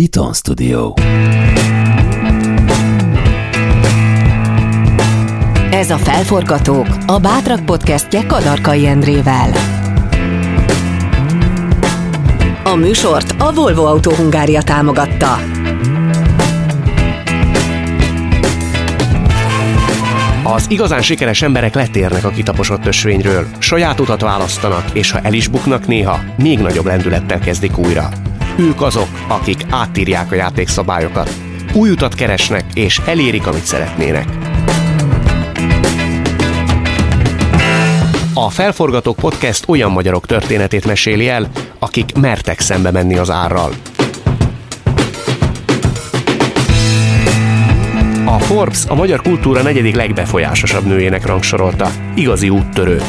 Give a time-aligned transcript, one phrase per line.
[0.00, 0.94] Beaton Studio.
[5.70, 9.50] Ez a Felforgatók, a Bátrak podcastje Kadarkai Endrével.
[12.64, 15.38] A műsort a Volvo Autó Hungária támogatta.
[20.42, 25.48] Az igazán sikeres emberek letérnek a kitaposott ösvényről, saját utat választanak, és ha el is
[25.48, 28.08] buknak néha, még nagyobb lendülettel kezdik újra.
[28.60, 31.30] Ők azok, akik átírják a játékszabályokat,
[31.72, 34.26] új utat keresnek, és elérik, amit szeretnének.
[38.34, 43.72] A Felforgatók Podcast olyan magyarok történetét meséli el, akik mertek szembe menni az árral.
[48.24, 51.90] A Forbes a magyar kultúra negyedik legbefolyásosabb nőjének rangsorolta.
[52.14, 53.02] Igazi úttörő.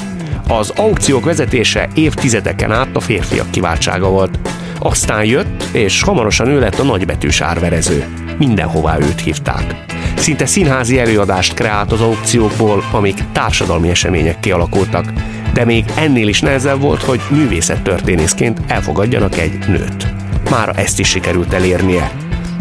[0.48, 4.51] Az aukciók vezetése évtizedeken át a férfiak kiváltsága volt.
[4.84, 8.05] Aztán jött, és hamarosan ő lett a nagybetűs árverező.
[8.38, 9.85] Mindenhová őt hívták.
[10.16, 15.05] Szinte színházi előadást kreált az aukciókból, amik társadalmi események kialakultak.
[15.54, 20.13] De még ennél is nehezebb volt, hogy művészettörténészként elfogadjanak egy nőt.
[20.49, 22.12] Mára ezt is sikerült elérnie.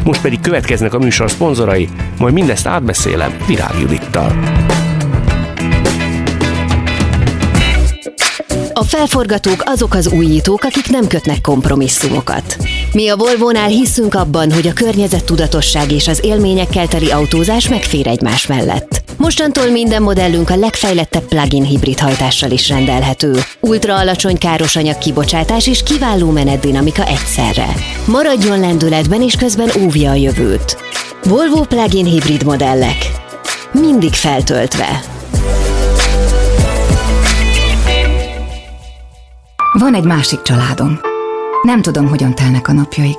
[0.05, 4.32] Most pedig következnek a műsor szponzorai, majd mindezt átbeszélem Virág Judittal.
[8.81, 12.56] A felforgatók azok az újítók, akik nem kötnek kompromisszumokat.
[12.92, 18.06] Mi a Volvo-nál hiszünk abban, hogy a környezet tudatosság és az élményekkel teli autózás megfér
[18.06, 19.03] egymás mellett.
[19.17, 23.41] Mostantól minden modellünk a legfejlettebb plug-in hibrid hajtással is rendelhető.
[23.61, 27.75] Ultra alacsony károsanyag kibocsátás és kiváló menetdinamika egyszerre.
[28.05, 30.77] Maradjon lendületben és közben óvja a jövőt.
[31.25, 33.11] Volvo plug-in hibrid modellek.
[33.73, 35.19] Mindig feltöltve.
[39.72, 41.00] Van egy másik családom.
[41.62, 43.18] Nem tudom, hogyan telnek a napjaik.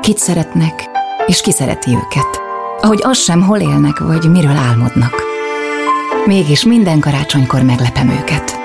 [0.00, 0.90] Kit szeretnek,
[1.26, 2.40] és ki szereti őket.
[2.80, 5.22] Ahogy az sem, hol élnek, vagy miről álmodnak.
[6.26, 8.58] Mégis minden karácsonykor meglepem őket.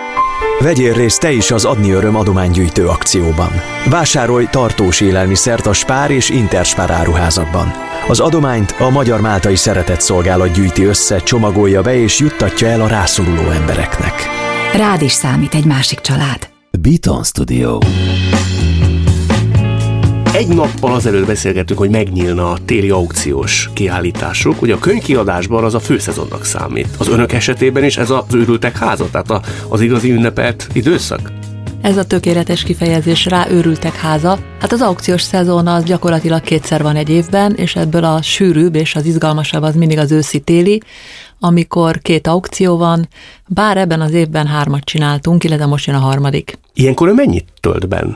[0.60, 3.52] Vegyél részt te is az Adni Öröm adománygyűjtő akcióban.
[3.90, 7.74] Vásárolj tartós élelmiszert a Spár és Interspár áruházakban.
[8.08, 12.88] Az adományt a Magyar Máltai Szeretett Szolgálat gyűjti össze, csomagolja be és juttatja el a
[12.88, 14.28] rászoruló embereknek.
[14.74, 16.56] Rád is számít egy másik család.
[16.72, 17.78] Beaton Studio.
[20.34, 24.62] Egy nappal azelőtt beszélgettünk, hogy megnyílna a téli aukciós kiállításuk.
[24.62, 26.88] Ugye a könyvkiadásban az a főszezonnak számít.
[26.98, 31.32] Az önök esetében is ez az őrültek háza, tehát az igazi ünnepelt időszak?
[31.88, 34.40] Ez a tökéletes kifejezés rá őrültek háza.
[34.60, 38.96] Hát az aukciós szezon az gyakorlatilag kétszer van egy évben, és ebből a sűrűbb és
[38.96, 40.82] az izgalmasabb az mindig az őszi-téli,
[41.40, 43.08] amikor két aukció van,
[43.48, 46.58] bár ebben az évben hármat csináltunk, illetve most jön a harmadik.
[46.74, 48.16] Ilyenkor ő mennyit tölt benn?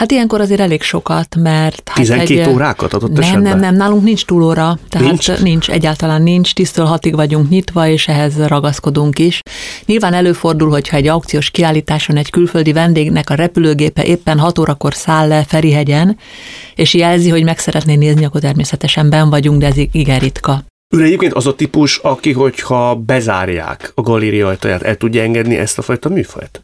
[0.00, 1.88] Hát ilyenkor azért elég sokat, mert...
[1.88, 3.42] Hát 12 egy, órákat adott nem, esetben?
[3.42, 5.40] Nem, nem, nálunk nincs túlóra, tehát nincs?
[5.40, 9.40] nincs, egyáltalán nincs, 10 hatig vagyunk nyitva, és ehhez ragaszkodunk is.
[9.86, 15.28] Nyilván előfordul, hogyha egy aukciós kiállításon egy külföldi vendégnek a repülőgépe éppen 6 órakor száll
[15.28, 16.16] le Ferihegyen,
[16.74, 20.64] és jelzi, hogy meg szeretné nézni, akkor természetesen ben vagyunk, de ez igen ritka.
[20.92, 25.78] Ön egyébként az a típus, aki, hogyha bezárják a galéria ajtaját, el tudja engedni ezt
[25.78, 26.60] a fajta műfajt?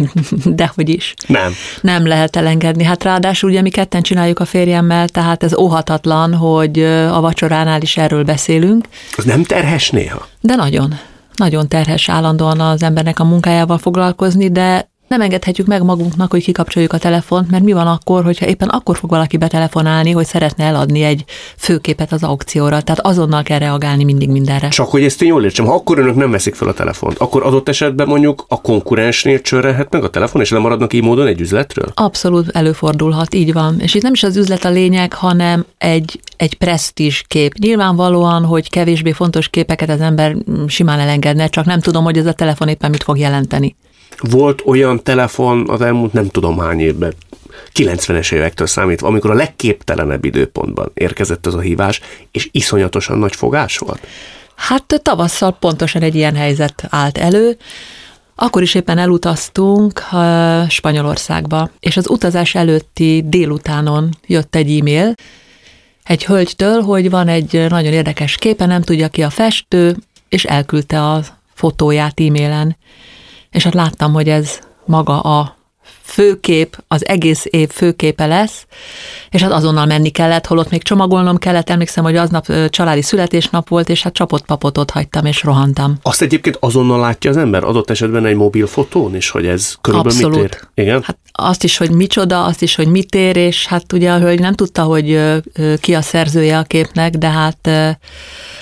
[0.44, 1.14] Dehogy is.
[1.26, 1.52] Nem.
[1.80, 2.84] Nem lehet elengedni.
[2.84, 7.96] Hát ráadásul ugye mi ketten csináljuk a férjemmel, tehát ez óhatatlan, hogy a vacsoránál is
[7.96, 8.88] erről beszélünk.
[9.16, 10.26] Az nem terhes néha?
[10.40, 10.94] De nagyon.
[11.36, 16.92] Nagyon terhes állandóan az embernek a munkájával foglalkozni, de nem engedhetjük meg magunknak, hogy kikapcsoljuk
[16.92, 21.02] a telefont, mert mi van akkor, hogyha éppen akkor fog valaki betelefonálni, hogy szeretne eladni
[21.02, 21.24] egy
[21.56, 22.80] főképet az aukcióra.
[22.80, 24.68] Tehát azonnal kell reagálni mindig mindenre.
[24.68, 27.42] Csak hogy ezt én jól értsem, ha akkor önök nem veszik fel a telefont, akkor
[27.42, 31.92] adott esetben mondjuk a konkurensnél csörrehet meg a telefon, és lemaradnak így módon egy üzletről?
[31.94, 33.80] Abszolút előfordulhat, így van.
[33.80, 37.54] És itt nem is az üzlet a lényeg, hanem egy, egy presztízs kép.
[37.54, 40.36] Nyilvánvalóan, hogy kevésbé fontos képeket az ember
[40.66, 43.76] simán elengedne, csak nem tudom, hogy ez a telefon éppen mit fog jelenteni.
[44.16, 47.14] Volt olyan telefon az elmúlt nem tudom hány évben,
[47.74, 52.00] 90-es évektől számítva, amikor a legképtelenebb időpontban érkezett ez a hívás,
[52.30, 54.06] és iszonyatosan nagy fogás volt?
[54.54, 57.56] Hát tavasszal pontosan egy ilyen helyzet állt elő.
[58.34, 65.14] Akkor is éppen elutaztunk uh, Spanyolországba, és az utazás előtti délutánon jött egy e-mail
[66.08, 69.96] egy hölgytől, hogy van egy nagyon érdekes képe, nem tudja ki a festő,
[70.28, 71.22] és elküldte a
[71.54, 72.76] fotóját e-mailen
[73.58, 75.56] és hát láttam, hogy ez maga a
[76.02, 78.66] főkép, az egész év főképe lesz,
[79.30, 83.88] és hát azonnal menni kellett, holott még csomagolnom kellett, emlékszem, hogy aznap családi születésnap volt,
[83.88, 85.98] és hát csapott papot ott hagytam, és rohantam.
[86.02, 90.18] Azt egyébként azonnal látja az ember, adott esetben egy mobil fotón is, hogy ez körülbelül
[90.18, 90.42] Abszolút.
[90.42, 90.84] mit ér?
[90.84, 91.02] Igen?
[91.02, 94.40] Hát azt is, hogy micsoda, azt is, hogy mit ér, és hát ugye a hölgy
[94.40, 95.20] nem tudta, hogy
[95.80, 97.70] ki a szerzője a képnek, de hát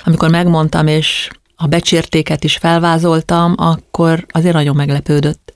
[0.04, 5.54] amikor megmondtam, és a becsértéket is felvázoltam, akkor azért nagyon meglepődött.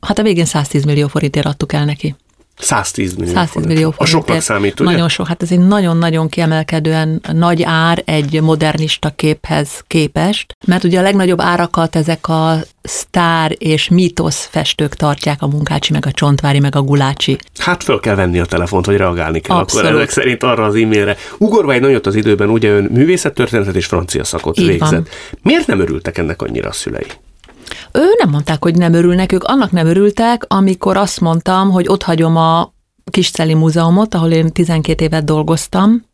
[0.00, 2.14] Hát a végén 110 millió forintért adtuk el neki.
[2.58, 3.72] 110 millió 110 forint.
[3.72, 4.00] millió forint.
[4.00, 4.90] A soknak számít, ugye?
[4.90, 5.26] Nagyon sok.
[5.26, 11.40] Hát ez egy nagyon-nagyon kiemelkedően nagy ár egy modernista képhez képest, mert ugye a legnagyobb
[11.40, 16.82] árakat ezek a sztár és mítosz festők tartják, a Munkácsi, meg a Csontvári, meg a
[16.82, 17.38] Gulácsi.
[17.58, 19.86] Hát föl kell venni a telefont, hogy reagálni kell Abszolút.
[19.86, 21.16] akkor ezek szerint arra az e-mailre.
[21.38, 24.90] Ugorva egy nagyot az időben, ugye ön művészettörténetet és francia szakot Így végzett.
[24.90, 25.06] van.
[25.42, 27.06] Miért nem örültek ennek annyira a szülei?
[27.92, 32.02] Ő nem mondták, hogy nem örülnek, ők annak nem örültek, amikor azt mondtam, hogy ott
[32.02, 32.72] hagyom a
[33.10, 36.04] Kisceli Múzeumot, ahol én 12 évet dolgoztam,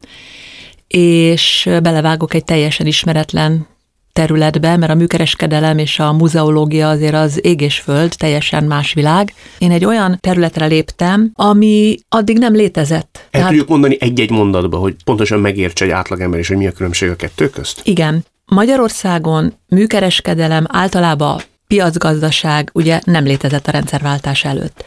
[0.88, 3.66] és belevágok egy teljesen ismeretlen
[4.12, 9.34] területbe, mert a műkereskedelem és a muzeológia azért az ég és föld, teljesen más világ.
[9.58, 13.28] Én egy olyan területre léptem, ami addig nem létezett.
[13.30, 17.10] El tudjuk mondani egy-egy mondatba, hogy pontosan megértse egy átlagember is, hogy mi a különbség
[17.10, 17.80] a kettő közt?
[17.84, 18.24] Igen.
[18.50, 24.84] Magyarországon műkereskedelem általában piacgazdaság ugye nem létezett a rendszerváltás előtt.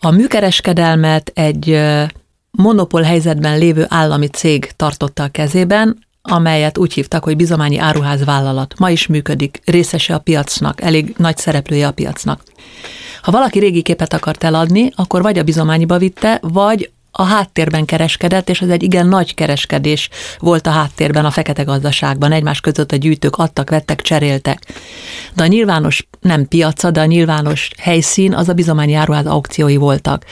[0.00, 1.80] A műkereskedelmet egy
[2.50, 8.78] monopól helyzetben lévő állami cég tartotta a kezében, amelyet úgy hívtak, hogy bizományi áruház vállalat.
[8.78, 12.42] Ma is működik, részese a piacnak, elég nagy szereplője a piacnak.
[13.22, 18.48] Ha valaki régi képet akart eladni, akkor vagy a bizományiba vitte, vagy a háttérben kereskedett,
[18.48, 20.08] és ez egy igen nagy kereskedés
[20.38, 22.32] volt a háttérben, a fekete gazdaságban.
[22.32, 24.62] Egymás között a gyűjtők adtak, vettek, cseréltek.
[25.34, 30.24] De a nyilvános, nem piaca, de a nyilvános helyszín, az a bizományi áruház aukciói voltak.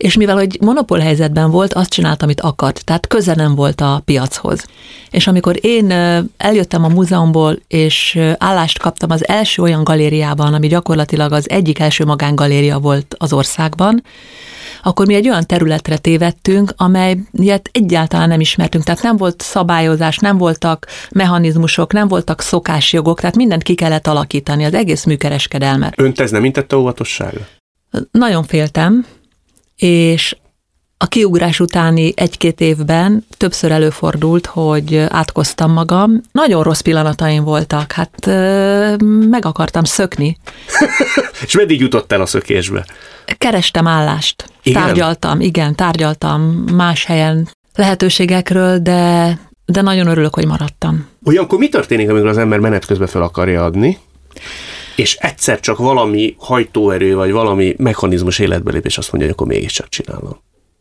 [0.00, 4.02] És mivel, hogy monopól helyzetben volt, azt csinált, amit akart, tehát köze nem volt a
[4.04, 4.64] piachoz.
[5.10, 5.90] És amikor én
[6.36, 12.04] eljöttem a múzeumból, és állást kaptam az első olyan galériában, ami gyakorlatilag az egyik első
[12.04, 14.02] magángaléria volt az országban,
[14.82, 18.84] akkor mi egy olyan területre tévedtünk, amelyet egyáltalán nem ismertünk.
[18.84, 24.64] Tehát nem volt szabályozás, nem voltak mechanizmusok, nem voltak szokásjogok, tehát mindent ki kellett alakítani,
[24.64, 25.94] az egész műkereskedelmet.
[25.96, 27.46] Önt ez nem intette óvatosságra?
[28.10, 29.06] Nagyon féltem,
[29.80, 30.36] és
[31.02, 36.20] a kiugrás utáni egy-két évben többször előfordult, hogy átkoztam magam.
[36.32, 38.26] Nagyon rossz pillanataim voltak, hát
[39.30, 40.36] meg akartam szökni.
[41.46, 42.86] És meddig jutott el a szökésbe?
[43.38, 44.44] Kerestem állást.
[44.62, 44.82] Igen?
[44.82, 46.40] Tárgyaltam, igen, tárgyaltam
[46.72, 51.06] más helyen lehetőségekről, de, de nagyon örülök, hogy maradtam.
[51.24, 53.98] Olyankor mi történik, amikor az ember menet közben fel akarja adni,
[55.00, 60.38] és egyszer csak valami hajtóerő, vagy valami mechanizmus életbelépés azt mondja, hogy akkor mégiscsak csinálom.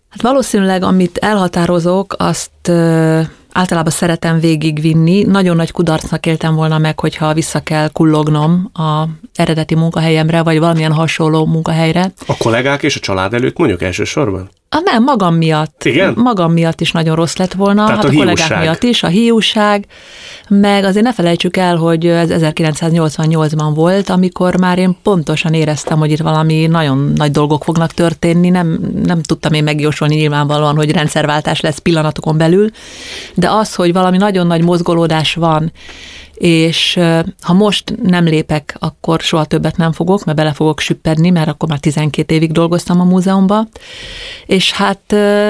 [0.10, 3.22] Hát valószínűleg, amit elhatározok, azt ö,
[3.52, 5.24] általában szeretem végigvinni.
[5.24, 9.04] Nagyon nagy kudarcnak éltem volna meg, hogyha vissza kell kullognom a
[9.36, 12.12] eredeti munkahelyemre, vagy valamilyen hasonló munkahelyre.
[12.28, 14.50] A kollégák és a család előtt mondjuk elsősorban?
[14.72, 15.84] Ah, nem, magam miatt.
[15.86, 16.14] Igen?
[16.18, 17.86] Magam miatt is nagyon rossz lett volna.
[17.86, 18.60] Tehát hát a a, kollégák hiúság.
[18.60, 19.86] miatt is, a hiúság,
[20.50, 26.12] meg azért ne felejtsük el, hogy ez 1988-ban volt, amikor már én pontosan éreztem, hogy
[26.12, 28.50] itt valami nagyon nagy dolgok fognak történni.
[28.50, 32.70] Nem, nem tudtam én megjósolni nyilvánvalóan, hogy rendszerváltás lesz pillanatokon belül,
[33.34, 35.72] de az, hogy valami nagyon nagy mozgolódás van,
[36.40, 37.00] és
[37.42, 41.70] ha most nem lépek, akkor soha többet nem fogok, mert bele fogok süppedni, mert akkor
[41.70, 43.70] már 12 évig dolgoztam a múzeumban,
[44.46, 45.02] és hát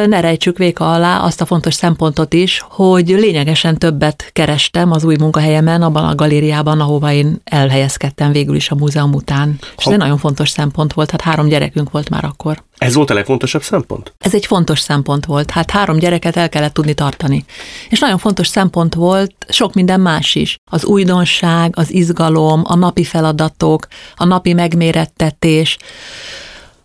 [0.07, 5.15] ne rejtsük véka alá azt a fontos szempontot is, hogy lényegesen többet kerestem az új
[5.19, 9.57] munkahelyemen, abban a galériában, ahova én elhelyezkedtem végül is a múzeum után.
[9.77, 12.63] És ez egy nagyon fontos szempont volt, hát három gyerekünk volt már akkor.
[12.79, 14.13] Ez volt a legfontosabb szempont?
[14.17, 15.51] Ez egy fontos szempont volt.
[15.51, 17.45] Hát három gyereket el kellett tudni tartani.
[17.89, 20.57] És nagyon fontos szempont volt sok minden más is.
[20.71, 25.77] Az újdonság, az izgalom, a napi feladatok, a napi megmérettetés,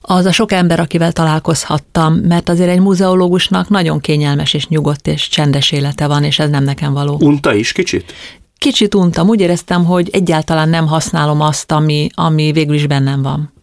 [0.00, 5.28] az a sok ember, akivel találkozhattam, mert azért egy muzeológusnak nagyon kényelmes és nyugodt és
[5.28, 7.16] csendes élete van, és ez nem nekem való.
[7.20, 8.12] Unta is kicsit?
[8.58, 13.53] Kicsit untam, úgy éreztem, hogy egyáltalán nem használom azt, ami, ami végül is bennem van.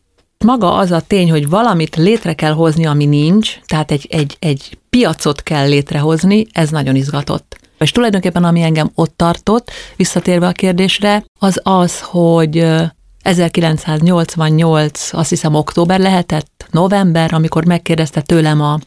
[0.44, 4.78] Maga az a tény, hogy valamit létre kell hozni, ami nincs, tehát egy, egy, egy
[4.90, 7.60] piacot kell létrehozni, ez nagyon izgatott.
[7.80, 12.84] És tulajdonképpen ami engem ott tartott, visszatérve a kérdésre, az az, hogy ö,
[13.22, 18.80] 1988, azt hiszem október lehetett, november, amikor megkérdezte tőlem a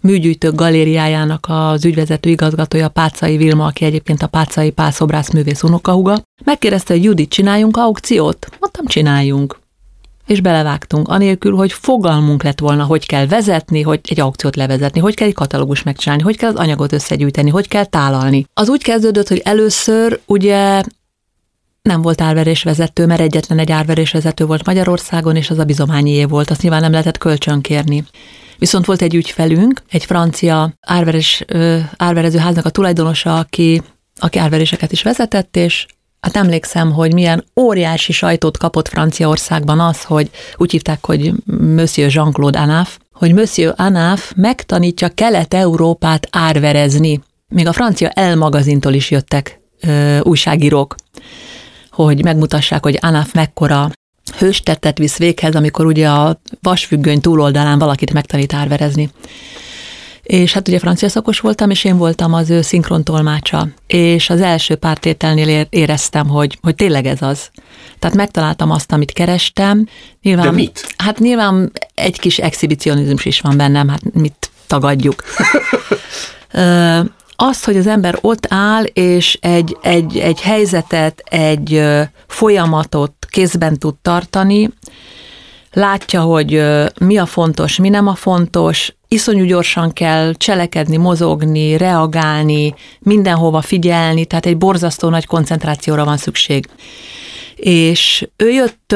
[0.00, 6.94] műgyűjtők galériájának az ügyvezető igazgatója Pácai Vilma, aki egyébként a Pácai Pászobrász művész unokahuga, megkérdezte,
[6.94, 8.46] hogy Judit, csináljunk aukciót?
[8.60, 9.58] Mondtam, csináljunk.
[10.30, 15.14] És belevágtunk, anélkül, hogy fogalmunk lett volna, hogy kell vezetni, hogy egy aukciót levezetni, hogy
[15.14, 18.46] kell egy katalógus megcsinálni, hogy kell az anyagot összegyűjteni, hogy kell tálalni.
[18.54, 20.82] Az úgy kezdődött, hogy először ugye
[21.82, 26.62] nem volt árverésvezető, mert egyetlen egy árverésvezető volt Magyarországon, és az a bizományié volt, azt
[26.62, 28.04] nyilván nem lehetett kölcsönkérni.
[28.58, 31.44] Viszont volt egy ügyfelünk, egy francia árveres,
[31.96, 33.82] árverezőháznak a tulajdonosa, aki,
[34.16, 35.86] aki árveréseket is vezetett, és
[36.20, 41.32] Hát emlékszem, hogy milyen óriási sajtót kapott Franciaországban az, hogy úgy hívták, hogy
[41.74, 47.20] Monsieur Jean-Claude Anaf, hogy Monsieur Anaf megtanítja Kelet-Európát árverezni.
[47.48, 50.94] Még a francia El magazintól is jöttek ö, újságírók,
[51.90, 53.90] hogy megmutassák, hogy Anaf mekkora
[54.38, 59.10] hőstettet visz véghez, amikor ugye a vasfüggöny túloldalán valakit megtanít árverezni.
[60.22, 63.68] És hát ugye francia szakos voltam, és én voltam az ő szinkrontolmácsa.
[63.86, 67.50] És az első pár tételnél éreztem, hogy, hogy tényleg ez az.
[67.98, 69.86] Tehát megtaláltam azt, amit kerestem.
[70.22, 70.94] Nyilván, De mit?
[70.96, 75.24] Hát nyilván egy kis exhibicionizmus is van bennem, hát mit tagadjuk.
[77.42, 81.82] azt, hogy az ember ott áll, és egy, egy, egy helyzetet, egy
[82.26, 84.70] folyamatot kézben tud tartani,
[85.72, 86.62] látja, hogy
[86.98, 94.24] mi a fontos, mi nem a fontos, iszonyú gyorsan kell cselekedni, mozogni, reagálni, mindenhova figyelni,
[94.24, 96.68] tehát egy borzasztó nagy koncentrációra van szükség.
[97.56, 98.94] És ő jött,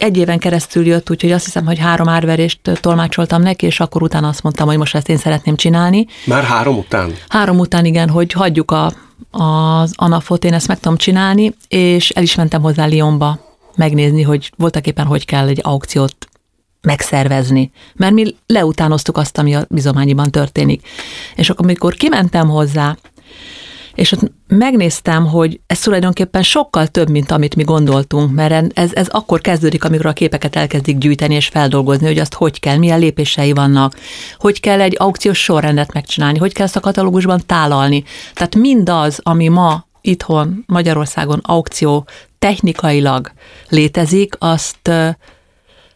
[0.00, 4.28] egy éven keresztül jött, úgyhogy azt hiszem, hogy három árverést tolmácsoltam neki, és akkor utána
[4.28, 6.06] azt mondtam, hogy most ezt én szeretném csinálni.
[6.24, 7.14] Már három után?
[7.28, 8.92] Három után, igen, hogy hagyjuk a,
[9.30, 13.38] az anafot, én ezt meg tudom csinálni, és el is mentem hozzá Lyonba
[13.76, 16.28] megnézni, hogy voltak éppen hogy kell egy aukciót
[16.84, 20.86] megszervezni, mert mi leutánoztuk azt, ami a bizományiban történik.
[21.36, 22.96] És akkor, amikor kimentem hozzá,
[23.94, 29.08] és ott megnéztem, hogy ez tulajdonképpen sokkal több, mint amit mi gondoltunk, mert ez, ez
[29.08, 33.52] akkor kezdődik, amikor a képeket elkezdik gyűjteni és feldolgozni, hogy azt hogy kell, milyen lépései
[33.52, 33.96] vannak,
[34.38, 38.04] hogy kell egy aukciós sorrendet megcsinálni, hogy kell ezt a katalógusban tálalni.
[38.34, 42.06] Tehát mindaz, ami ma itthon Magyarországon aukció
[42.38, 43.32] technikailag
[43.68, 44.90] létezik, azt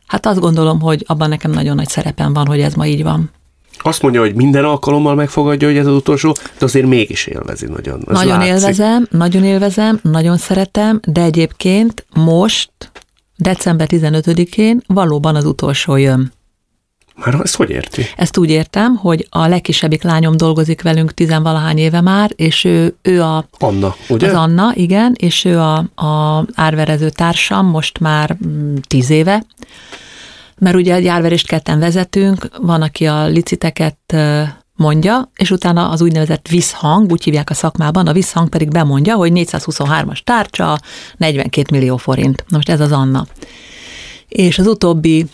[0.09, 3.31] hát azt gondolom, hogy abban nekem nagyon nagy szerepem van, hogy ez ma így van.
[3.79, 7.99] Azt mondja, hogy minden alkalommal megfogadja, hogy ez az utolsó, de azért mégis élvezi nagyon.
[8.09, 8.53] Ez nagyon látszik.
[8.53, 12.71] élvezem, nagyon élvezem, nagyon szeretem, de egyébként most,
[13.37, 16.33] december 15-én valóban az utolsó jön.
[17.25, 18.07] Már ezt hogy érti?
[18.17, 23.23] Ezt úgy értem, hogy a legkisebbik lányom dolgozik velünk tizenvalahány éve már, és ő, ő
[23.23, 23.45] a...
[23.59, 24.29] Anna, ugye?
[24.29, 29.45] Az Anna, igen, és ő a, a árverező társam most már mm, tíz éve,
[30.59, 34.17] mert ugye egy árverést ketten vezetünk, van, aki a liciteket
[34.79, 39.33] mondja, és utána az úgynevezett visszhang, úgy hívják a szakmában, a visszhang pedig bemondja, hogy
[39.35, 40.79] 423-as tárcsa,
[41.17, 42.45] 42 millió forint.
[42.49, 43.27] Na most ez az Anna.
[44.29, 45.27] És az utóbbi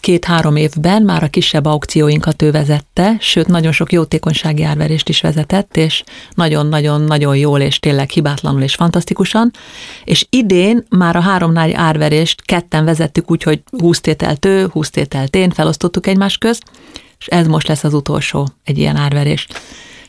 [0.00, 5.76] két-három évben már a kisebb aukcióinkat ő vezette, sőt, nagyon sok jótékonysági árverést is vezetett,
[5.76, 9.50] és nagyon-nagyon-nagyon jól, és tényleg hibátlanul és fantasztikusan.
[10.04, 14.90] És idén már a három nagy árverést ketten vezettük úgy, hogy 20 tételt ő, 20
[14.90, 16.62] tételt én, felosztottuk egymás közt,
[17.18, 19.46] és ez most lesz az utolsó egy ilyen árverés.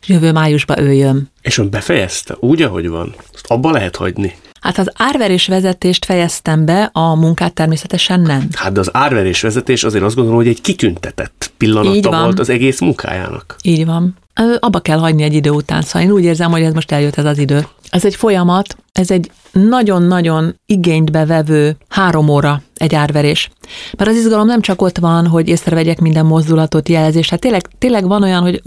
[0.01, 1.31] És jövő májusban ő jön.
[1.41, 3.15] És ön befejezte, úgy, ahogy van?
[3.33, 4.35] Azt abba lehet hagyni.
[4.67, 8.47] Hát az árverés vezetést fejeztem be, a munkát természetesen nem.
[8.53, 12.79] Hát de az árverés vezetés azért azt gondolom, hogy egy kitüntetett pillanata volt az egész
[12.79, 13.55] munkájának.
[13.61, 14.15] Így van.
[14.59, 17.25] Abba kell hagyni egy idő után, szóval én úgy érzem, hogy ez most eljött ez
[17.25, 17.67] az idő.
[17.89, 23.49] Ez egy folyamat, ez egy nagyon-nagyon igénybe vevő három óra egy árverés.
[23.97, 27.29] Mert az izgalom nem csak ott van, hogy észrevegyek minden mozdulatot, jelzést.
[27.29, 28.61] Hát tényleg, tényleg van olyan, hogy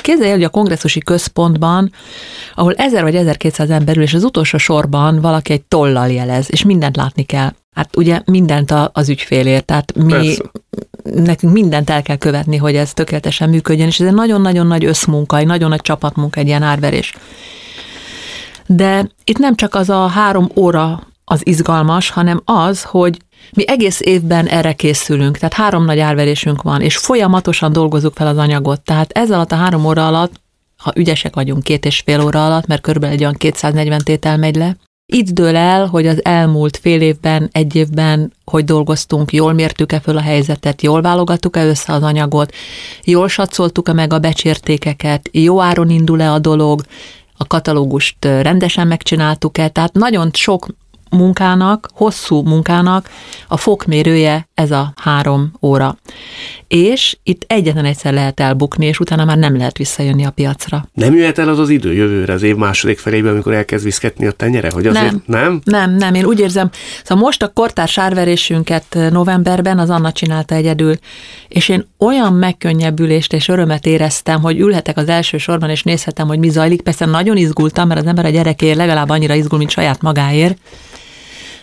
[0.00, 1.92] képzelj hogy a kongresszusi központban,
[2.54, 6.64] ahol 1000 vagy 1200 ember ül, és az utolsó sorban valaki egy tollal jelez, és
[6.64, 7.50] mindent látni kell.
[7.74, 10.42] Hát ugye mindent az ügyfélért, tehát mi, Persze.
[11.02, 15.36] nekünk mindent el kell követni, hogy ez tökéletesen működjön, és ez egy nagyon-nagyon nagy összmunka,
[15.36, 17.14] egy nagyon nagy csapatmunka, egy ilyen árverés.
[18.68, 23.18] De itt nem csak az a három óra az izgalmas, hanem az, hogy
[23.52, 28.36] mi egész évben erre készülünk, tehát három nagy árverésünk van, és folyamatosan dolgozunk fel az
[28.36, 28.80] anyagot.
[28.80, 30.40] Tehát ez alatt a három óra alatt,
[30.76, 34.56] ha ügyesek vagyunk két és fél óra alatt, mert körülbelül egy olyan 240 tétel megy
[34.56, 34.76] le,
[35.12, 40.16] itt dől el, hogy az elmúlt fél évben, egy évben, hogy dolgoztunk, jól mértük-e föl
[40.16, 42.54] a helyzetet, jól válogattuk-e össze az anyagot,
[43.04, 46.82] jól satszoltuk-e meg a becsértékeket, jó áron indul-e a dolog,
[47.38, 50.66] a katalógust rendesen megcsináltuk-e, tehát nagyon sok
[51.10, 53.10] munkának, hosszú munkának
[53.48, 55.96] a fokmérője ez a három óra.
[56.68, 60.88] És itt egyetlen egyszer lehet elbukni, és utána már nem lehet visszajönni a piacra.
[60.92, 64.30] Nem jöhet el az az idő jövőre, az év második felében, amikor elkezd viszketni a
[64.30, 64.70] tenyere?
[64.72, 65.60] Hogy azért nem, nem?
[65.64, 66.70] Nem, nem, én úgy érzem,
[67.04, 70.94] szóval most a kortárs árverésünket novemberben az Anna csinálta egyedül,
[71.48, 76.38] és én olyan megkönnyebbülést és örömet éreztem, hogy ülhetek az első sorban, és nézhetem, hogy
[76.38, 76.82] mi zajlik.
[76.82, 80.58] Persze nagyon izgultam, mert az ember a gyerekért legalább annyira izgul, mint saját magáért,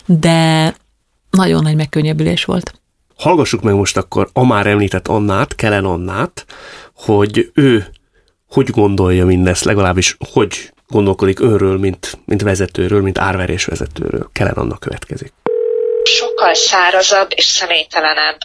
[0.05, 0.75] de
[1.29, 2.79] nagyon nagy megkönnyebbülés volt.
[3.15, 6.45] Hallgassuk meg most akkor a már említett Annát, Kellen Annát,
[6.93, 7.85] hogy ő
[8.49, 14.29] hogy gondolja mindezt, legalábbis hogy gondolkodik önről, mint, mint vezetőről, mint árverés vezetőről.
[14.31, 15.33] Kellen Anna következik
[16.07, 18.37] sokkal szárazabb és személytelenebb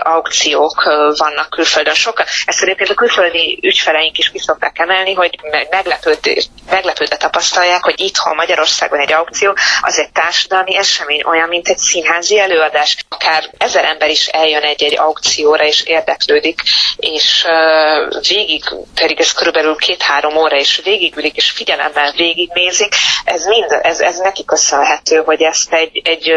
[0.00, 0.82] aukciók
[1.16, 1.94] vannak külföldön.
[1.94, 5.38] Sokkal, ezt egyébként a külföldi ügyfeleink is kiszokták emelni, hogy
[5.70, 11.78] meglepődve, meglepődve tapasztalják, hogy itthon Magyarországon egy aukció az egy társadalmi esemény, olyan, mint egy
[11.78, 12.96] színházi előadás.
[13.08, 16.60] Akár ezer ember is eljön egy-egy aukcióra és érdeklődik,
[16.96, 18.64] és uh, végig,
[18.94, 24.44] pedig ez körülbelül két-három óra, és végigülik, és figyelemmel végignézik, ez mind, ez, ez neki
[24.44, 26.32] köszönhető, hogy ezt egy, egy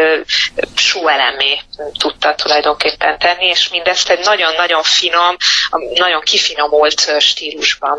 [0.76, 1.60] súelemé
[1.98, 5.36] tudta tulajdonképpen tenni, és mindezt egy nagyon-nagyon finom,
[5.94, 7.98] nagyon kifinomult stílusban.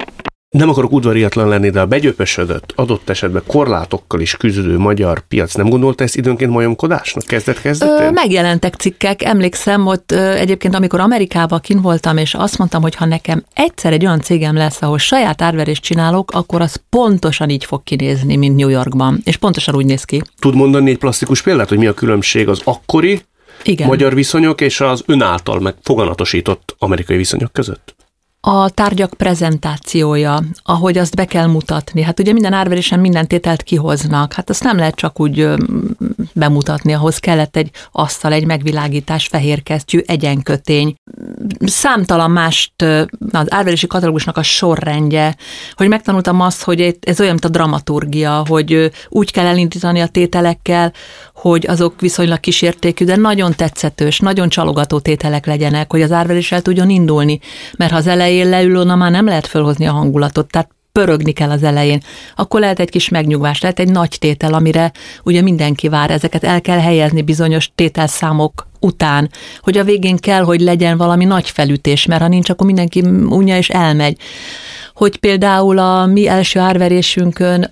[0.57, 5.69] Nem akarok udvariatlan lenni, de a begyöpösödött, adott esetben korlátokkal is küzdő magyar piac nem
[5.69, 8.13] gondolta ezt időnként majomkodásnak kezdet kezdetén?
[8.13, 13.43] Megjelentek cikkek, emlékszem, hogy egyébként amikor Amerikában kin voltam, és azt mondtam, hogy ha nekem
[13.53, 18.35] egyszer egy olyan cégem lesz, ahol saját árverést csinálok, akkor az pontosan így fog kinézni,
[18.35, 19.21] mint New Yorkban.
[19.23, 20.21] És pontosan úgy néz ki.
[20.39, 23.21] Tud mondani egy plastikus példát, hogy mi a különbség az akkori
[23.63, 23.87] igen.
[23.87, 27.95] magyar viszonyok és az ön által meg foganatosított amerikai viszonyok között?
[28.47, 32.01] A tárgyak prezentációja, ahogy azt be kell mutatni.
[32.01, 35.47] Hát ugye minden árverésen minden tételt kihoznak, hát azt nem lehet csak úgy
[36.33, 40.95] bemutatni, ahhoz kellett egy asztal, egy megvilágítás, fehér kesztyű, egyenkötény.
[41.59, 42.81] Számtalan mást
[43.31, 45.35] az árverési katalógusnak a sorrendje,
[45.73, 50.93] hogy megtanultam azt, hogy ez olyan, mint a dramaturgia, hogy úgy kell elindítani a tételekkel,
[51.33, 56.89] hogy azok viszonylag kísértékű, de nagyon tetszetős, nagyon csalogató tételek legyenek, hogy az árveréssel tudjon
[56.89, 57.39] indulni.
[57.77, 60.51] Mert ha az elején leül, onnan már nem lehet fölhozni a hangulatot.
[60.51, 62.01] Tehát pörögni kell az elején.
[62.35, 64.91] Akkor lehet egy kis megnyugvás, lehet egy nagy tétel, amire
[65.23, 70.61] ugye mindenki vár, ezeket el kell helyezni bizonyos tételszámok után, hogy a végén kell, hogy
[70.61, 74.17] legyen valami nagy felütés, mert ha nincs, akkor mindenki unja és elmegy
[74.95, 77.71] hogy például a mi első árverésünkön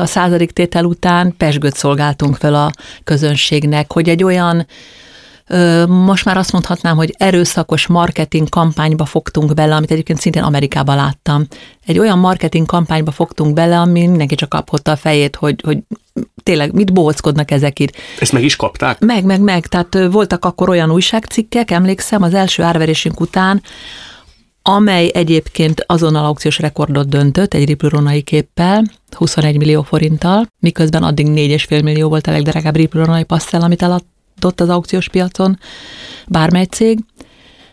[0.00, 2.70] a századik tétel után pesgőt szolgáltunk fel a
[3.04, 4.66] közönségnek, hogy egy olyan
[5.88, 11.46] most már azt mondhatnám, hogy erőszakos marketing kampányba fogtunk bele, amit egyébként szintén Amerikában láttam.
[11.86, 15.78] Egy olyan marketing kampányba fogtunk bele, ami mindenki csak kaphotta a fejét, hogy, hogy
[16.42, 17.96] tényleg mit bóckodnak ezek itt.
[18.20, 18.98] Ezt meg is kapták?
[18.98, 19.66] Meg, meg, meg.
[19.66, 23.62] Tehát voltak akkor olyan újságcikkek, emlékszem, az első árverésünk után,
[24.62, 31.82] amely egyébként azonnal aukciós rekordot döntött egy ripluronai képpel, 21 millió forinttal, miközben addig 4,5
[31.82, 33.82] millió volt a legdrágább ripluronai passzel, amit
[34.36, 35.58] eladott az aukciós piacon
[36.26, 36.98] bármely cég.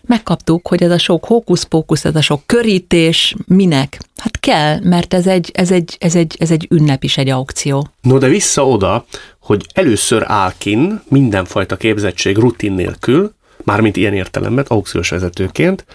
[0.06, 4.00] Megkaptuk, hogy ez a sok hókusz-pókusz, ez a sok körítés, minek?
[4.18, 7.88] Hát kell, mert ez egy, ez egy, ez egy, ez egy ünnep is, egy aukció.
[8.02, 9.06] No, de vissza oda,
[9.40, 15.86] hogy először áll kin mindenfajta képzettség rutin nélkül, mármint ilyen értelemben, aukciós vezetőként,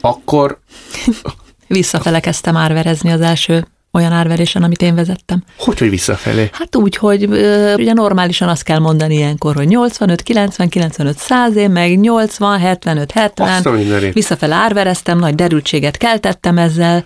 [0.00, 0.58] akkor...
[1.66, 5.42] Visszafele kezdtem árverezni az első olyan árverésen, amit én vezettem.
[5.56, 6.50] Hogy, hogy visszafelé?
[6.52, 7.24] Hát úgy, hogy
[7.76, 13.12] ugye normálisan azt kell mondani ilyenkor, hogy 85, 90, 95, 100, én meg 80, 75,
[13.12, 14.12] 70.
[14.12, 17.02] Visszafele árvereztem, nagy derültséget keltettem ezzel,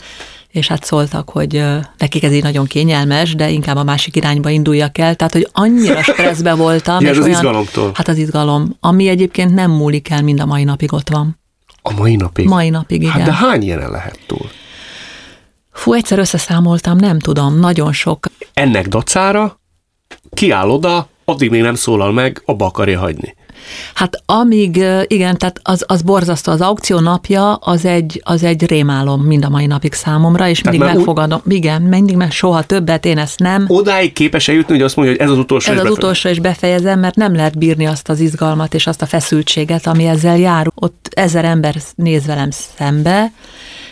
[0.49, 1.64] és hát szóltak, hogy
[1.99, 6.03] nekik ez így nagyon kényelmes, de inkább a másik irányba induljak el, tehát hogy annyira
[6.12, 7.01] stresszbe voltam.
[7.01, 7.90] ja, és az olyan, izgalomtól.
[7.94, 11.38] Hát az izgalom, ami egyébként nem múlik el, mind a mai napig ott van.
[11.83, 12.49] A mai napig?
[12.49, 13.12] Mai napig, igen.
[13.12, 14.51] Hát de hány ilyen lehet túl?
[15.76, 18.26] Fú, egyszer összeszámoltam, nem tudom, nagyon sok.
[18.52, 19.60] Ennek dacára
[20.30, 23.34] kiáll oda, addig még nem szólal meg, abba akarja hagyni.
[23.94, 29.22] Hát amíg, igen, tehát az, az borzasztó, az aukció napja az egy, az egy rémálom
[29.22, 31.52] mind a mai napig számomra, és mindig megfogadom, úgy...
[31.52, 33.64] igen, mindig meg soha többet, én ezt nem.
[33.68, 37.00] Odáig képes eljutni, hogy azt mondja, hogy ez az utolsó Ez az utolsó, és befejezem,
[37.00, 40.70] mert nem lehet bírni azt az izgalmat és azt a feszültséget, ami ezzel jár.
[40.74, 43.32] Ott ezer ember néz velem szembe,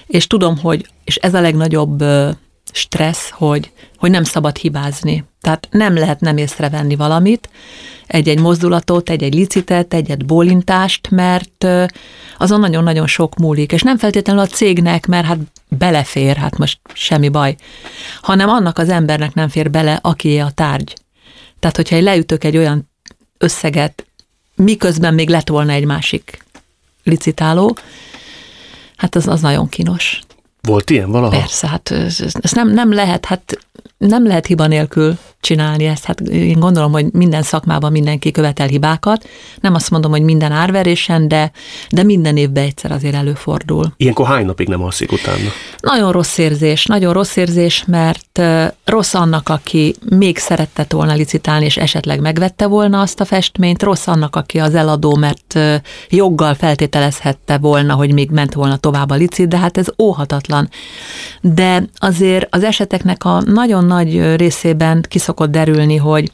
[0.07, 2.05] és tudom, hogy, és ez a legnagyobb
[2.73, 5.25] stressz, hogy, hogy nem szabad hibázni.
[5.40, 7.49] Tehát nem lehet nem észrevenni valamit,
[8.07, 11.67] egy-egy mozdulatot, egy-egy licitet, egy-egy bólintást, mert
[12.38, 13.73] azon nagyon-nagyon sok múlik.
[13.73, 15.38] És nem feltétlenül a cégnek, mert hát
[15.69, 17.57] belefér, hát most semmi baj,
[18.21, 20.95] hanem annak az embernek nem fér bele, aki a tárgy.
[21.59, 22.90] Tehát, hogyha leütök egy olyan
[23.38, 24.07] összeget,
[24.57, 26.45] miközben még lett volna egy másik
[27.03, 27.77] licitáló,
[29.05, 30.21] hát az, az nagyon kínos.
[30.61, 31.38] Volt ilyen valaha?
[31.38, 33.59] Persze, hát ezt nem, nem lehet, hát
[34.09, 36.05] nem lehet hiba nélkül csinálni ezt.
[36.05, 39.29] Hát én gondolom, hogy minden szakmában mindenki követel hibákat.
[39.61, 41.51] Nem azt mondom, hogy minden árverésen, de,
[41.90, 43.93] de minden évben egyszer azért előfordul.
[43.97, 45.49] Ilyenkor hány napig nem alszik utána?
[45.81, 48.40] Nagyon rossz érzés, nagyon rossz érzés, mert
[48.85, 54.07] rossz annak, aki még szerette volna licitálni, és esetleg megvette volna azt a festményt, rossz
[54.07, 55.59] annak, aki az eladó, mert
[56.09, 60.69] joggal feltételezhette volna, hogy még ment volna tovább a licit, de hát ez óhatatlan.
[61.40, 66.31] De azért az eseteknek a nagyon nagy részében kiszokott derülni, hogy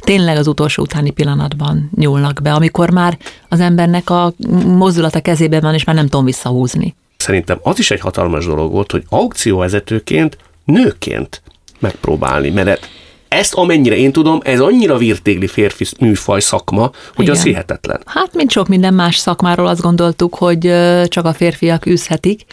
[0.00, 3.18] tényleg az utolsó utáni pillanatban nyúlnak be, amikor már
[3.48, 4.32] az embernek a
[4.66, 6.94] mozdulata kezében van, és már nem tudom visszahúzni.
[7.16, 11.42] Szerintem az is egy hatalmas dolog volt, hogy aukcióvezetőként, nőként
[11.78, 12.88] megpróbálni, mert
[13.28, 17.34] ezt amennyire én tudom, ez annyira virtégli férfi műfaj szakma, hogy Igen.
[17.34, 18.00] az hihetetlen.
[18.06, 20.60] Hát, mint sok minden más szakmáról azt gondoltuk, hogy
[21.08, 22.44] csak a férfiak űzhetik.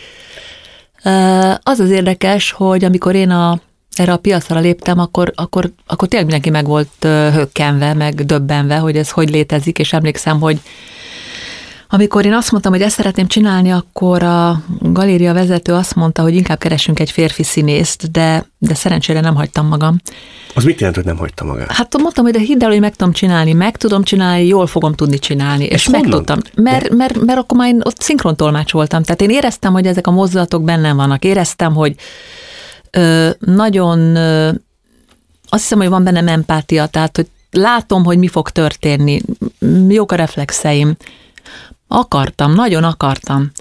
[1.63, 3.59] Az az érdekes, hogy amikor én a
[3.99, 8.97] erre a piacra léptem, akkor, akkor, akkor tényleg mindenki meg volt hökkenve, meg döbbenve, hogy
[8.97, 10.59] ez hogy létezik, és emlékszem, hogy
[11.89, 16.35] amikor én azt mondtam, hogy ezt szeretném csinálni, akkor a galéria vezető azt mondta, hogy
[16.35, 19.97] inkább keresünk egy férfi színészt, de, de szerencsére nem hagytam magam.
[20.55, 21.65] Az mit jelent, hogy nem hagytam magam?
[21.67, 24.93] Hát mondtam, hogy de hidd el, hogy meg tudom csinálni, meg tudom csinálni, jól fogom
[24.93, 25.63] tudni csinálni.
[25.63, 26.39] Ezt és meg tudtam.
[26.55, 29.03] Mert, mert, mert akkor már én ott szinkrontolmács voltam.
[29.03, 31.23] Tehát én éreztem, hogy ezek a mozdulatok bennem vannak.
[31.23, 31.95] Éreztem, hogy
[33.39, 34.15] nagyon,
[35.49, 39.21] azt hiszem, hogy van bennem empátia, tehát, hogy látom, hogy mi fog történni,
[39.87, 40.95] jók a reflexeim.
[41.87, 43.51] Akartam, nagyon akartam.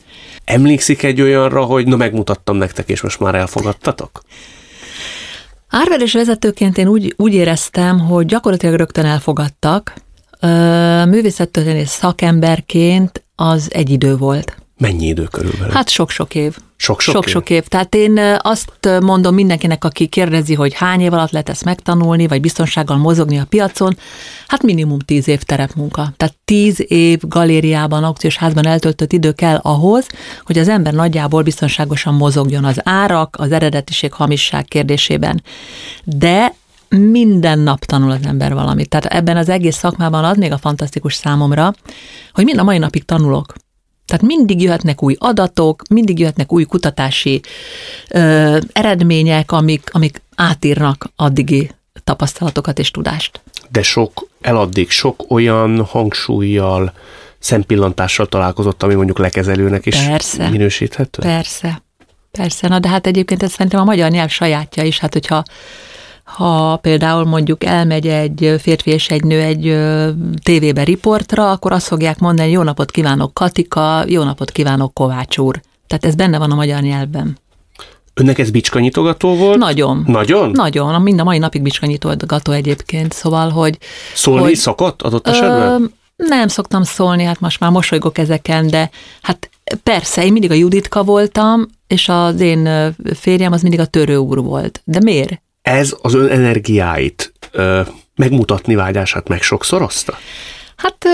[0.45, 4.23] Emlékszik egy olyanra, hogy na megmutattam nektek, és most már elfogadtatok?
[5.69, 9.95] Árverés vezetőként én úgy, úgy éreztem, hogy gyakorlatilag rögtön elfogadtak.
[11.09, 14.57] Művészettörténész szakemberként az egy idő volt.
[14.79, 15.73] Mennyi idő körülbelül?
[15.73, 16.57] Hát sok-sok év.
[16.77, 17.57] Sok-sok, sok év.
[17.57, 17.67] év.
[17.67, 22.41] Tehát én azt mondom mindenkinek, aki kérdezi, hogy hány év alatt lehet ezt megtanulni, vagy
[22.41, 23.97] biztonsággal mozogni a piacon,
[24.47, 26.13] hát minimum tíz év terepmunka.
[26.17, 30.07] Tehát tíz év galériában, aukciós házban eltöltött idő kell ahhoz,
[30.45, 35.43] hogy az ember nagyjából biztonságosan mozogjon az árak, az eredetiség, hamisság kérdésében.
[36.05, 36.55] De
[36.89, 38.89] minden nap tanul az ember valamit.
[38.89, 41.73] Tehát ebben az egész szakmában az még a fantasztikus számomra,
[42.33, 43.55] hogy mind a mai napig tanulok.
[44.15, 47.41] Tehát mindig jöhetnek új adatok, mindig jöhetnek új kutatási
[48.09, 51.71] ö, eredmények, amik, amik átírnak addigi
[52.05, 53.41] tapasztalatokat és tudást.
[53.71, 56.93] De sok, eladdig sok olyan hangsúlyjal,
[57.39, 61.23] szempillantással találkozott, ami mondjuk lekezelőnek is persze, minősíthető?
[61.23, 61.83] Persze,
[62.31, 62.69] persze.
[62.69, 65.43] Na de hát egyébként ez szerintem a magyar nyelv sajátja is, hát hogyha
[66.25, 69.79] ha például mondjuk elmegy egy férfi és egy nő egy
[70.43, 75.61] tévébe riportra, akkor azt fogják mondani, jó napot kívánok Katika, jó napot kívánok Kovács úr.
[75.87, 77.39] Tehát ez benne van a magyar nyelvben.
[78.15, 79.59] Önnek ez bicskanyitogató volt?
[79.59, 80.05] Nagyon.
[80.07, 80.51] Nagyon?
[80.51, 81.03] Nagyon.
[81.03, 83.79] Mind a mai napig bicskanyitogató egyébként, szóval, hogy...
[84.15, 85.83] Szólni hogy, szokott adott esetben?
[85.83, 85.85] Ö,
[86.17, 88.91] nem szoktam szólni, hát most már mosolygok ezeken, de
[89.23, 89.51] hát
[89.83, 94.43] persze, én mindig a Juditka voltam, és az én férjem az mindig a törő úr
[94.43, 94.83] volt.
[94.85, 95.43] De miért?
[95.65, 97.81] Ez az ön energiáit ö,
[98.17, 100.17] megmutatni vágyását meg sokszorozta?
[100.77, 101.07] Hát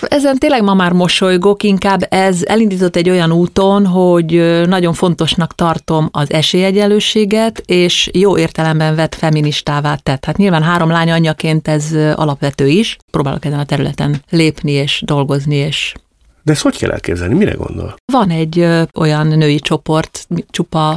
[0.00, 6.08] ezen tényleg ma már mosolygok, inkább ez elindított egy olyan úton, hogy nagyon fontosnak tartom
[6.12, 10.24] az esélyegyelőséget, és jó értelemben vett feministává tett.
[10.24, 12.96] Hát nyilván három lány anyjaként ez alapvető is.
[13.10, 15.94] Próbálok ezen a területen lépni és dolgozni, és
[16.42, 17.34] de ezt hogy kell elképzelni?
[17.34, 17.94] Mire gondol?
[18.12, 20.96] Van egy ö, olyan női csoport, csupa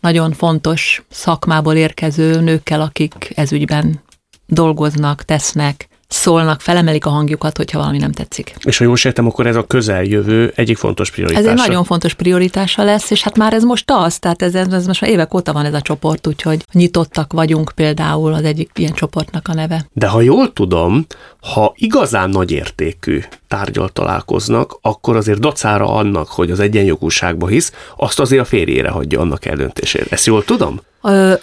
[0.00, 4.02] nagyon fontos szakmából érkező nőkkel, akik ezügyben
[4.46, 8.54] dolgoznak, tesznek, szólnak, felemelik a hangjukat, hogyha valami nem tetszik.
[8.64, 11.44] És ha jól sejtem, akkor ez a közeljövő egyik fontos prioritása.
[11.44, 14.86] Ez egy nagyon fontos prioritása lesz, és hát már ez most az, tehát ez, ez
[14.86, 18.92] most már évek óta van ez a csoport, úgyhogy nyitottak vagyunk például az egyik ilyen
[18.92, 19.86] csoportnak a neve.
[19.92, 21.06] De ha jól tudom,
[21.40, 28.20] ha igazán nagy értékű tárgyal találkoznak, akkor azért dacára annak, hogy az egyenjogúságba hisz, azt
[28.20, 30.06] azért a férjére hagyja annak eldöntését.
[30.12, 30.80] Ezt jól tudom?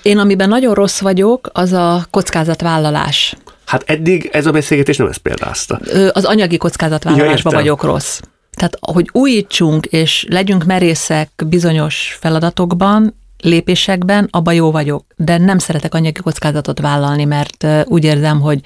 [0.01, 3.35] Én amiben nagyon rossz vagyok, az a kockázatvállalás.
[3.65, 5.79] Hát eddig ez a beszélgetés nem ezt példázta.
[6.11, 8.19] Az anyagi kockázatvállalásban ja, vagyok rossz.
[8.51, 15.93] Tehát, hogy újítsunk és legyünk merészek bizonyos feladatokban, lépésekben, abba jó vagyok, de nem szeretek
[15.93, 18.59] anyagi kockázatot vállalni, mert úgy érzem, hogy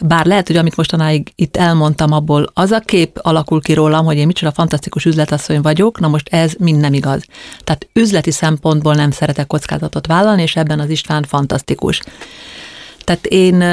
[0.00, 4.16] bár lehet, hogy amit mostanáig itt elmondtam, abból az a kép alakul ki rólam, hogy
[4.16, 7.24] én micsoda fantasztikus üzletasszony vagyok, na most ez mind nem igaz.
[7.64, 12.00] Tehát üzleti szempontból nem szeretek kockázatot vállalni, és ebben az István fantasztikus.
[13.04, 13.64] Tehát én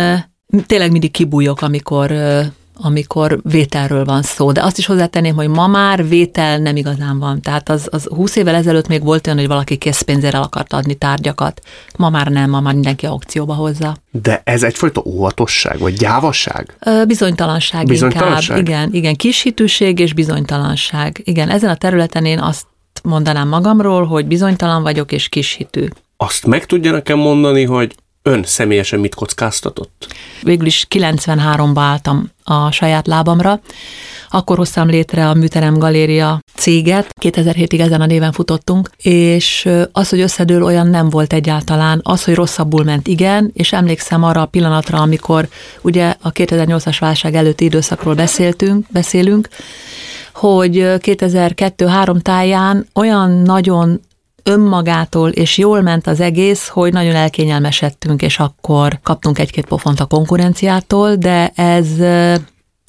[0.65, 2.11] Tényleg mindig kibújok, amikor
[2.77, 4.51] amikor vételről van szó.
[4.51, 7.41] De azt is hozzátenném, hogy ma már vétel nem igazán van.
[7.41, 11.61] Tehát az, az 20 évvel ezelőtt még volt olyan, hogy valaki készpénzzel akart adni tárgyakat.
[11.97, 13.97] Ma már nem, ma már mindenki aukcióba hozza.
[14.11, 16.77] De ez egyfajta óvatosság, vagy gyávasság?
[17.07, 18.77] Bizonytalanság, bizonytalanság inkább.
[18.77, 21.21] Igen, igen, kishitűség és bizonytalanság.
[21.23, 22.65] Igen, ezen a területen én azt
[23.03, 25.87] mondanám magamról, hogy bizonytalan vagyok és kishitű.
[26.17, 27.95] Azt meg tudja nekem mondani, hogy
[28.27, 30.07] ön személyesen mit kockáztatott?
[30.41, 33.59] Végül is 93-ba álltam a saját lábamra.
[34.29, 40.19] Akkor hoztam létre a Műterem Galéria céget, 2007-ig ezen a néven futottunk, és az, hogy
[40.19, 45.01] összedől olyan nem volt egyáltalán, az, hogy rosszabbul ment, igen, és emlékszem arra a pillanatra,
[45.01, 45.47] amikor
[45.81, 49.47] ugye a 2008-as válság előtti időszakról beszéltünk, beszélünk,
[50.33, 54.01] hogy 2002-3 táján olyan nagyon
[54.45, 60.05] önmagától, és jól ment az egész, hogy nagyon elkényelmesedtünk, és akkor kaptunk egy-két pofont a
[60.05, 61.87] konkurenciától, de ez,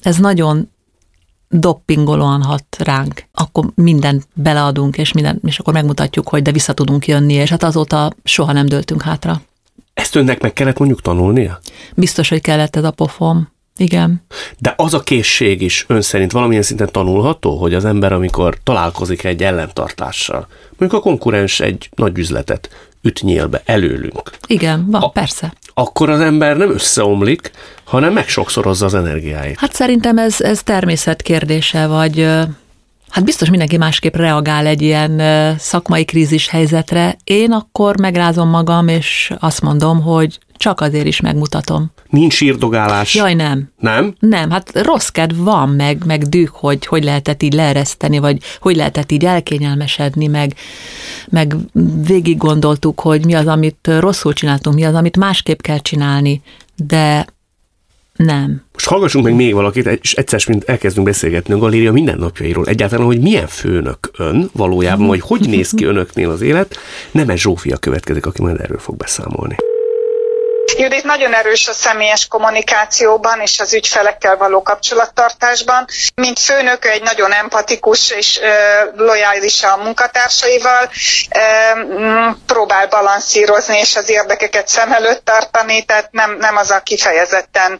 [0.01, 0.69] ez nagyon
[1.49, 3.23] doppingolóan hat ránk.
[3.31, 7.63] Akkor mindent beleadunk, és, minden, és akkor megmutatjuk, hogy de vissza tudunk jönni, és hát
[7.63, 9.41] azóta soha nem döltünk hátra.
[9.93, 11.59] Ezt önnek meg kellett mondjuk tanulnia?
[11.95, 13.55] Biztos, hogy kellett ez a pofom.
[13.77, 14.21] Igen.
[14.59, 19.23] De az a készség is ön szerint valamilyen szinten tanulható, hogy az ember, amikor találkozik
[19.23, 22.69] egy ellentartással, mondjuk a konkurens egy nagy üzletet
[23.01, 24.31] üt nyílbe előlünk.
[24.47, 25.53] Igen, van, a, persze.
[25.73, 27.51] Akkor az ember nem összeomlik,
[27.83, 29.59] hanem megsokszorozza az energiáit.
[29.59, 32.27] Hát szerintem ez, ez természet kérdése, vagy
[33.09, 35.21] Hát biztos mindenki másképp reagál egy ilyen
[35.57, 37.17] szakmai krízis helyzetre.
[37.23, 41.91] Én akkor megrázom magam, és azt mondom, hogy csak azért is megmutatom.
[42.09, 43.15] Nincs sírdogálás.
[43.15, 43.71] Jaj, nem.
[43.79, 44.15] Nem?
[44.19, 48.75] Nem, hát rossz kedv van, meg, meg düh, hogy hogy lehetett így leereszteni, vagy hogy
[48.75, 50.53] lehetett így elkényelmesedni, meg,
[51.29, 51.55] meg
[52.07, 56.41] végig gondoltuk, hogy mi az, amit rosszul csináltunk, mi az, amit másképp kell csinálni,
[56.75, 57.25] de
[58.15, 58.63] nem.
[58.73, 62.65] Most hallgassunk meg még valakit, és egyszer, mint elkezdünk beszélgetni a galéria mindennapjairól.
[62.65, 66.77] Egyáltalán, hogy milyen főnök ön valójában, vagy hogy néz ki önöknél az élet.
[67.11, 69.55] Nemes Zsófia következik, aki majd erről fog beszámolni.
[70.77, 75.85] Judit nagyon erős a személyes kommunikációban és az ügyfelekkel való kapcsolattartásban.
[76.15, 78.39] Mint főnök egy nagyon empatikus és
[78.95, 80.89] lojális a munkatársaival,
[82.45, 87.79] próbál balanszírozni és az érdekeket szem előtt tartani, tehát nem, nem az a kifejezetten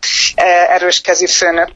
[0.69, 1.69] erős kezű főnök.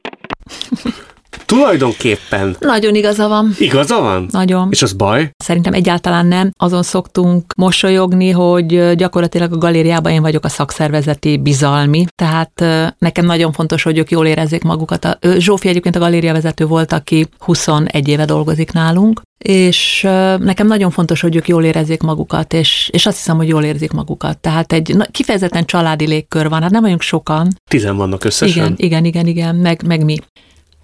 [1.52, 2.56] Tulajdonképpen.
[2.60, 3.56] Nagyon igaza van.
[3.60, 4.28] Igaza van?
[4.32, 4.68] Nagyon.
[4.72, 5.32] És az baj?
[5.38, 6.52] Szerintem egyáltalán nem.
[6.58, 12.64] Azon szoktunk mosolyogni, hogy gyakorlatilag a galériában én vagyok a szakszervezeti bizalmi, tehát
[12.98, 15.18] nekem nagyon fontos, hogy ők jól érezzék magukat.
[15.38, 20.02] Zsófi egyébként a galéria vezető volt, aki 21 éve dolgozik nálunk, és
[20.40, 23.92] nekem nagyon fontos, hogy ők jól érezzék magukat, és, és azt hiszem, hogy jól érzik
[23.92, 24.38] magukat.
[24.38, 27.48] Tehát egy na, kifejezetten családi légkör van, hát nem vagyunk sokan.
[27.70, 28.64] Tizen vannak összesen?
[28.64, 30.18] Igen, igen, igen, igen, meg, meg mi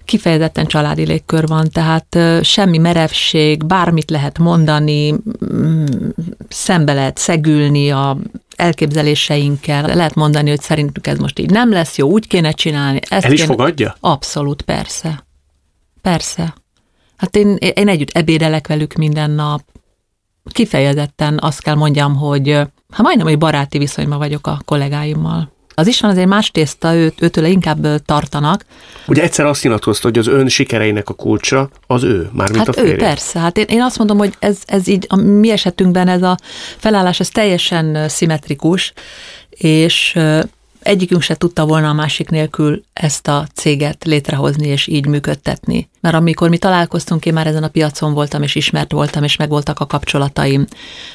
[0.07, 5.13] kifejezetten családi légkör van, tehát semmi merevség, bármit lehet mondani,
[5.53, 5.85] mm,
[6.49, 8.17] szembe lehet szegülni a
[8.55, 12.99] elképzeléseinkkel, lehet mondani, hogy szerintük ez most így nem lesz jó, úgy kéne csinálni.
[13.09, 13.53] Ezt El is kéne...
[13.53, 13.95] fogadja?
[13.99, 15.25] Abszolút, persze.
[16.01, 16.53] Persze.
[17.17, 19.61] Hát én, én együtt ebédelek velük minden nap.
[20.51, 22.49] Kifejezetten azt kell mondjam, hogy
[22.89, 25.51] hát majdnem, hogy baráti viszonyban vagyok a kollégáimmal.
[25.79, 28.65] Az is van azért más tészta, őt, őtől inkább tartanak.
[29.07, 32.73] Ugye egyszer azt nyilatkozta, hogy az ön sikereinek a kulcsa az ő, mármint hát a
[32.73, 32.93] férje.
[32.93, 33.39] ő, persze.
[33.39, 36.37] Hát én, én azt mondom, hogy ez, ez így, a mi esetünkben ez a
[36.77, 38.93] felállás, ez teljesen szimmetrikus,
[39.49, 40.17] és
[40.87, 45.89] egyikünk se tudta volna a másik nélkül ezt a céget létrehozni és így működtetni.
[46.01, 49.79] Mert amikor mi találkoztunk, én már ezen a piacon voltam, és ismert voltam, és megvoltak
[49.79, 50.67] a kapcsolataim,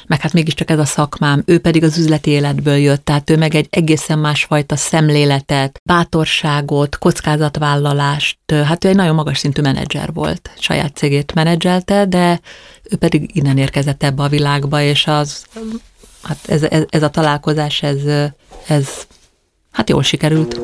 [0.07, 3.55] meg hát mégiscsak ez a szakmám, ő pedig az üzleti életből jött, tehát ő meg
[3.55, 10.95] egy egészen másfajta szemléletet, bátorságot, kockázatvállalást, hát ő egy nagyon magas szintű menedzser volt, saját
[10.95, 12.39] cégét menedzselte, de
[12.83, 15.45] ő pedig innen érkezett ebbe a világba, és az,
[16.21, 18.31] hát ez, ez, ez a találkozás, ez,
[18.67, 18.87] ez
[19.73, 20.59] hát jól sikerült.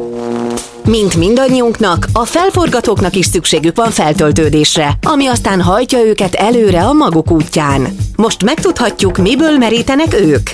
[0.86, 7.32] Mint mindannyiunknak, a felforgatóknak is szükségük van feltöltődésre, ami aztán hajtja őket előre a maguk
[7.32, 7.88] útján.
[8.15, 10.50] Most megtudhatjuk, miből merítenek ők.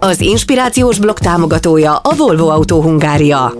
[0.00, 3.54] Az inspirációs blog támogatója a Volvo Autó Hungária.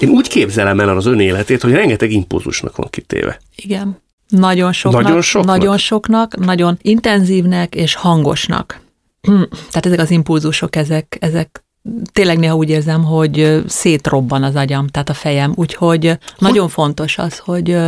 [0.00, 3.40] Én úgy képzelem el az ön életét, hogy rengeteg impulzusnak van kitéve.
[3.56, 4.02] Igen.
[4.28, 8.80] Nagyon soknak, nagyon soknak, nagyon, soknak, nagyon intenzívnek és hangosnak.
[9.70, 11.65] Tehát ezek az impulzusok, ezek, ezek
[12.12, 17.38] tényleg néha úgy érzem, hogy szétrobban az agyam, tehát a fejem, úgyhogy nagyon fontos az,
[17.38, 17.78] hogy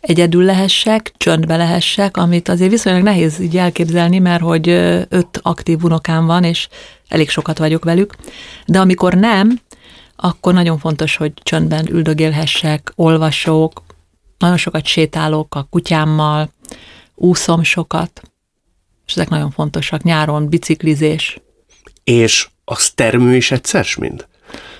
[0.00, 4.68] egyedül lehessek, csöndbe lehessek, amit azért viszonylag nehéz így elképzelni, mert hogy
[5.08, 6.68] öt aktív unokám van, és
[7.08, 8.14] elég sokat vagyok velük,
[8.66, 9.60] de amikor nem,
[10.16, 13.82] akkor nagyon fontos, hogy csöndben üldögélhessek, olvasok,
[14.38, 16.50] nagyon sokat sétálok a kutyámmal,
[17.14, 18.22] úszom sokat,
[19.06, 20.02] és ezek nagyon fontosak.
[20.02, 21.40] Nyáron biciklizés.
[22.04, 24.26] És az termő is egyszer mind?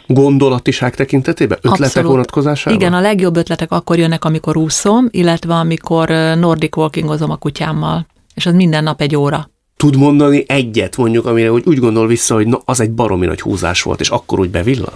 [0.07, 1.59] Gondolatiság tekintetében?
[1.59, 2.11] Ötletek Abszolút.
[2.11, 2.81] vonatkozásában?
[2.81, 8.47] Igen, a legjobb ötletek akkor jönnek, amikor úszom, illetve amikor Nordic walkingozom a kutyámmal, és
[8.47, 12.47] az minden nap egy óra tud mondani egyet mondjuk, amire hogy úgy gondol vissza, hogy
[12.47, 14.93] na, az egy baromi nagy húzás volt, és akkor úgy bevillan?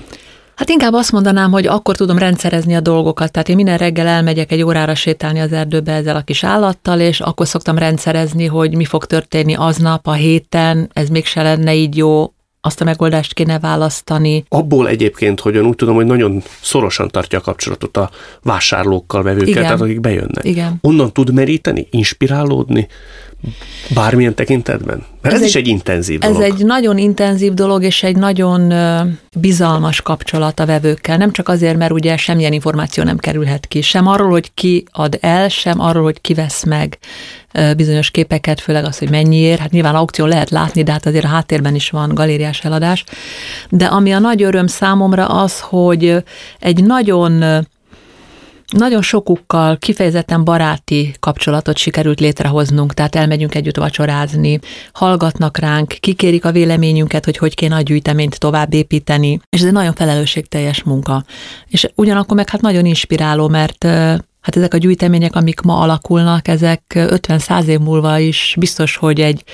[0.56, 3.32] Hát inkább azt mondanám, hogy akkor tudom rendszerezni a dolgokat.
[3.32, 7.20] Tehát én minden reggel elmegyek egy órára sétálni az erdőbe ezzel a kis állattal, és
[7.20, 12.33] akkor szoktam rendszerezni, hogy mi fog történni aznap, a héten, ez mégse lenne így jó,
[12.66, 14.44] azt a megoldást kéne választani.
[14.48, 18.10] Abból egyébként, hogy úgy tudom, hogy nagyon szorosan tartja a kapcsolatot a
[18.42, 19.62] vásárlókkal, vevőkkel, Igen.
[19.62, 20.44] tehát akik bejönnek.
[20.44, 20.78] Igen.
[20.80, 22.88] Onnan tud meríteni, inspirálódni,
[23.94, 25.04] Bármilyen tekintetben?
[25.20, 26.42] Mert ez, ez is egy, egy intenzív dolog.
[26.42, 28.72] Ez egy nagyon intenzív dolog, és egy nagyon
[29.36, 31.16] bizalmas kapcsolat a vevőkkel.
[31.16, 33.80] Nem csak azért, mert ugye semmilyen információ nem kerülhet ki.
[33.80, 36.98] Sem arról, hogy ki ad el, sem arról, hogy ki vesz meg
[37.76, 39.60] bizonyos képeket, főleg az, hogy mennyiért.
[39.60, 43.04] Hát nyilván aukció lehet látni, de hát azért a háttérben is van galériás eladás.
[43.68, 46.22] De ami a nagy öröm számomra az, hogy
[46.58, 47.44] egy nagyon
[48.74, 54.58] nagyon sokukkal kifejezetten baráti kapcsolatot sikerült létrehoznunk, tehát elmegyünk együtt vacsorázni,
[54.92, 59.72] hallgatnak ránk, kikérik a véleményünket, hogy hogy kéne a gyűjteményt tovább építeni, és ez egy
[59.72, 61.24] nagyon felelősségteljes munka.
[61.66, 63.84] És ugyanakkor meg hát nagyon inspiráló, mert
[64.40, 69.44] hát ezek a gyűjtemények, amik ma alakulnak, ezek 50-100 év múlva is biztos, hogy egy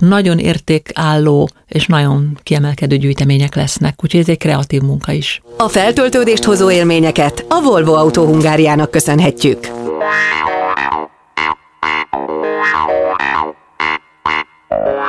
[0.00, 5.42] nagyon értékálló és nagyon kiemelkedő gyűjtemények lesznek, úgyhogy ez egy kreatív munka is.
[5.56, 9.58] A feltöltődést hozó élményeket a Volvo Autó Hungáriának köszönhetjük.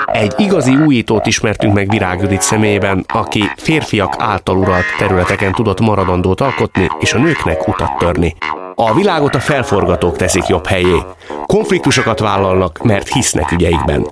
[0.05, 6.41] Egy igazi újítót ismertünk meg Virág Judit személyében, aki férfiak által uralt területeken tudott maradandót
[6.41, 8.35] alkotni, és a nőknek utat törni.
[8.75, 11.01] A világot a felforgatók teszik jobb helyé.
[11.45, 14.07] Konfliktusokat vállalnak, mert hisznek ügyeikben.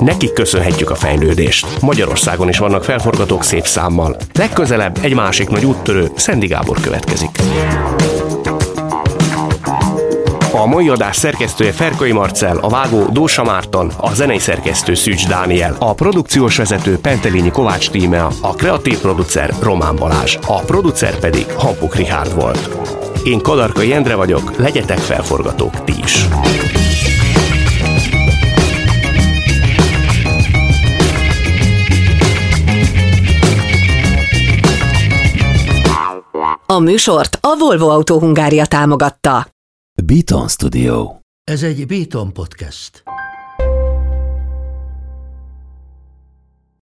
[0.00, 1.80] Nekik köszönhetjük a fejlődést.
[1.80, 4.16] Magyarországon is vannak felforgatók szép számmal.
[4.34, 7.30] Legközelebb egy másik nagy úttörő, Szendi Gábor következik.
[10.52, 15.76] A mai adás szerkesztője Ferkai Marcel, a vágó Dósa Márton, a zenei szerkesztő Szűcs Dániel,
[15.78, 21.94] a produkciós vezető Pentelényi Kovács Tímea, a kreatív producer Román Balázs, a producer pedig Hampuk
[21.94, 22.68] Richard volt.
[23.24, 26.26] Én Kadarkai Endre vagyok, legyetek felforgatók ti is!
[36.72, 39.48] A műsort a Volvo Autó Hungária támogatta.
[40.04, 41.16] Beaton Studio.
[41.44, 43.02] Ez egy Beaton podcast.